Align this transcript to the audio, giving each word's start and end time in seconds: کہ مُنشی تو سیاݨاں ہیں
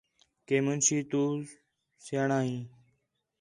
کہ 0.47 0.55
مُنشی 0.65 0.99
تو 1.11 1.21
سیاݨاں 2.03 2.43
ہیں 2.47 2.61